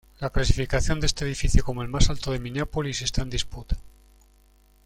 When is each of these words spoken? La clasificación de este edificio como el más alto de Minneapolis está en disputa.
La 0.19 0.31
clasificación 0.31 0.99
de 0.99 1.05
este 1.05 1.25
edificio 1.25 1.63
como 1.63 1.83
el 1.83 1.87
más 1.87 2.09
alto 2.09 2.31
de 2.31 2.39
Minneapolis 2.39 3.03
está 3.03 3.21
en 3.21 3.29
disputa. 3.29 3.77